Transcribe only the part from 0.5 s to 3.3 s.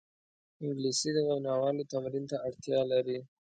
انګلیسي د ویناوالو تمرین ته اړتیا لري